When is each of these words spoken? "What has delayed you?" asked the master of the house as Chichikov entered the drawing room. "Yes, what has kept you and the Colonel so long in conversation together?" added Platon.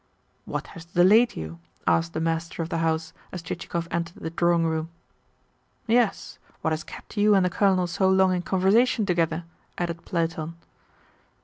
"What 0.45 0.65
has 0.73 0.85
delayed 0.85 1.35
you?" 1.35 1.59
asked 1.85 2.13
the 2.13 2.19
master 2.19 2.63
of 2.63 2.69
the 2.69 2.79
house 2.79 3.13
as 3.31 3.43
Chichikov 3.43 3.87
entered 3.91 4.23
the 4.23 4.31
drawing 4.31 4.65
room. 4.65 4.89
"Yes, 5.85 6.39
what 6.61 6.71
has 6.73 6.83
kept 6.83 7.17
you 7.17 7.35
and 7.35 7.45
the 7.45 7.51
Colonel 7.51 7.85
so 7.85 8.09
long 8.09 8.33
in 8.33 8.41
conversation 8.41 9.05
together?" 9.05 9.43
added 9.77 10.03
Platon. 10.03 10.55